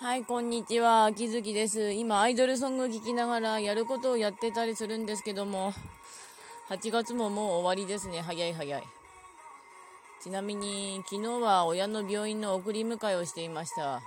[0.00, 1.04] はい、こんにちは。
[1.04, 1.92] 秋月です。
[1.92, 5.72] 今、アイドルソング聴きながらやることをやってたりするんですけども、
[6.68, 8.20] 8月ももう終わりですね。
[8.20, 8.82] 早い早い。
[10.20, 14.02] ちなみに、昨日は親の病院の送り迎えをしていました。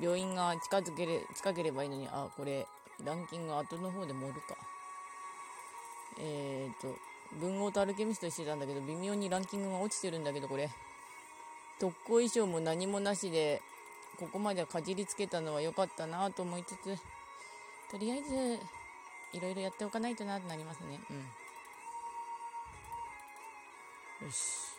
[0.00, 2.66] 病院が近づけれ、近ければいいのに、あ、これ、
[3.04, 4.56] ランキング後の方で盛るか。
[6.20, 6.94] えーと、
[7.40, 10.70] 文豪とアルケミストしてたんだけど、微妙にランキングが落ちてるんだけど、これ。
[11.80, 13.60] 特攻衣装も何もなしで、
[14.18, 16.96] ここまでかじりつけたのは良かったなと思いつつ、
[17.90, 18.58] とりあえず、
[19.32, 21.00] いろいろやっておかないとなってなりますね。
[21.10, 21.16] うん。
[24.26, 24.72] よし。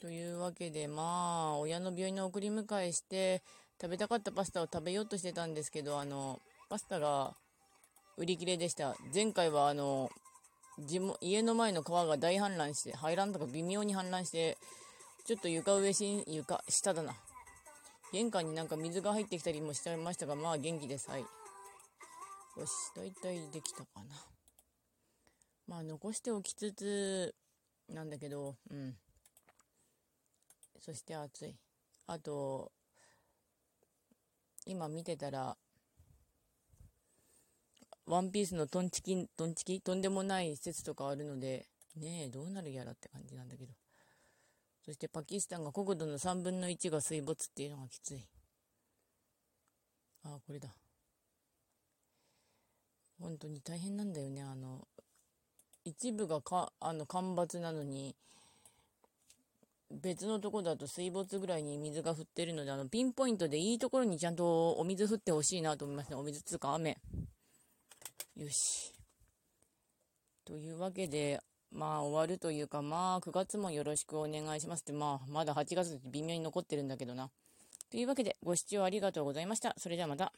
[0.00, 3.42] というわけで、まあ、親の病院の送り迎えして、
[3.80, 7.34] 食べたかったパスタを食べようとしてたんですけど、あの、パスタが
[8.16, 8.96] 売り切れでした。
[9.12, 10.10] 前回は、あの、
[11.20, 14.58] 家の前の川が大氾濫して、排卵とか微妙に氾濫して、
[15.24, 17.14] ちょっと床上し、床、下だな。
[18.12, 21.10] 玄関になんか水が入ってきたりもしちゃいましたが、まあ元気です。
[21.10, 21.22] はい。
[21.22, 21.26] よ
[22.66, 24.14] し、大体できたかな。
[25.66, 27.34] まあ残しておきつつ、
[27.88, 28.94] なんだけど、うん。
[30.78, 31.56] そして暑い。
[32.06, 32.70] あと、
[34.66, 35.56] 今見てたら、
[38.06, 39.80] ワンピースのトンチキ、トンチキ？
[39.80, 41.66] とんでもない施設とかあるので、
[41.96, 43.72] ねえ、どうなるやらって感じなんだけど。
[44.84, 48.26] そしてパキスタンが国土の3分の1が水没っていうのがきつい。
[50.24, 50.68] ああ、これだ。
[53.18, 54.42] 本当に大変なんだよね。
[54.42, 54.86] あの、
[55.84, 58.14] 一部がか、あの、干ばつなのに、
[59.90, 66.16] 別のとこだと水没ぐらいに水が降ってるので、あの、ピンポイントでいいところにちゃんとお水降ってほしいなと思いますね。
[66.16, 66.98] お水つうか雨。
[68.36, 68.92] よし。
[70.44, 71.40] というわけで、
[71.74, 77.30] まあ終わるというか、まあ9月もよろしくお願いしますって、まあまだ8月微妙に残ってるんだけどな。
[77.90, 79.74] というわけでご視聴ありがとうございました。
[79.76, 80.32] それではまた。